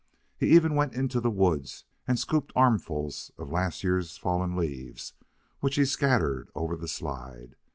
He 0.35 0.49
even 0.49 0.73
went 0.73 0.93
into 0.95 1.19
the 1.19 1.29
woods 1.29 1.85
and 2.07 2.17
scooped 2.17 2.51
armfuls 2.55 3.29
of 3.37 3.51
last 3.51 3.83
year's 3.83 4.17
fallen 4.17 4.55
leaves 4.55 5.13
which 5.59 5.75
he 5.75 5.85
scattered 5.85 6.49
over 6.55 6.75
the 6.75 6.87
slide. 6.87 7.55